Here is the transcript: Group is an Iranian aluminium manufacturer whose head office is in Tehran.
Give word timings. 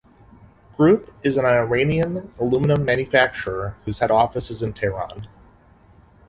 Group 0.77 1.13
is 1.21 1.37
an 1.37 1.45
Iranian 1.45 2.33
aluminium 2.39 2.83
manufacturer 2.85 3.77
whose 3.85 3.99
head 3.99 4.09
office 4.09 4.49
is 4.49 4.63
in 4.63 4.73
Tehran. 4.73 5.27